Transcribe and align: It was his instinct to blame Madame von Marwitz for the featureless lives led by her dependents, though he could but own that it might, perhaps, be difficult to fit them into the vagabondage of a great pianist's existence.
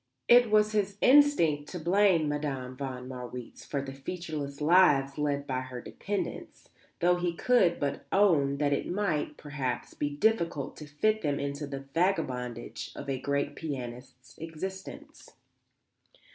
It 0.27 0.49
was 0.49 0.71
his 0.71 0.97
instinct 0.99 1.69
to 1.69 1.79
blame 1.79 2.27
Madame 2.27 2.75
von 2.75 3.07
Marwitz 3.07 3.63
for 3.63 3.83
the 3.83 3.93
featureless 3.93 4.59
lives 4.59 5.19
led 5.19 5.45
by 5.45 5.59
her 5.59 5.79
dependents, 5.79 6.69
though 7.01 7.17
he 7.17 7.35
could 7.35 7.79
but 7.79 8.07
own 8.11 8.57
that 8.57 8.73
it 8.73 8.87
might, 8.89 9.37
perhaps, 9.37 9.93
be 9.93 10.09
difficult 10.09 10.75
to 10.77 10.87
fit 10.87 11.21
them 11.21 11.39
into 11.39 11.67
the 11.67 11.81
vagabondage 11.93 12.91
of 12.95 13.11
a 13.11 13.21
great 13.21 13.53
pianist's 13.55 14.35
existence. 14.39 15.33